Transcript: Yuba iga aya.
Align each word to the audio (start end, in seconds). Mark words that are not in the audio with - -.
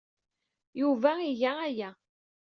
Yuba 0.79 1.11
iga 1.31 1.51
aya. 1.67 1.89